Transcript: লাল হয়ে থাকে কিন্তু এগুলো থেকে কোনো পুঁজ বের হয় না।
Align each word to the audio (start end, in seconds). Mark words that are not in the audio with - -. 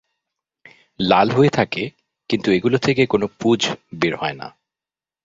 লাল 0.99 1.27
হয়ে 1.31 1.49
থাকে 1.49 1.83
কিন্তু 2.29 2.47
এগুলো 2.51 2.77
থেকে 2.77 3.01
কোনো 3.05 3.25
পুঁজ 3.39 3.61
বের 3.93 4.13
হয় 4.15 4.33
না। 4.33 4.47